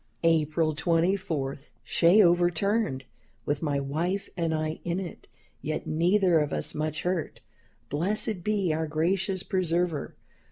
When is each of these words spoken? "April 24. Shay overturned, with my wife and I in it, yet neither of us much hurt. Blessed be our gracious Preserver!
"April 0.23 0.73
24. 0.73 1.57
Shay 1.83 2.23
overturned, 2.23 3.05
with 3.45 3.61
my 3.61 3.79
wife 3.79 4.27
and 4.35 4.51
I 4.51 4.79
in 4.83 4.99
it, 4.99 5.27
yet 5.61 5.85
neither 5.85 6.39
of 6.39 6.51
us 6.51 6.73
much 6.73 7.03
hurt. 7.03 7.41
Blessed 7.89 8.43
be 8.43 8.73
our 8.73 8.87
gracious 8.87 9.43
Preserver! 9.43 10.15